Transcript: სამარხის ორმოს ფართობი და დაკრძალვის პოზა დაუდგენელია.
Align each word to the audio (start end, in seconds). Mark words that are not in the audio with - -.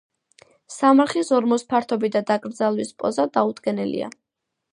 სამარხის 0.75 1.29
ორმოს 1.39 1.65
ფართობი 1.73 2.11
და 2.17 2.23
დაკრძალვის 2.31 2.95
პოზა 3.03 3.29
დაუდგენელია. 3.39 4.11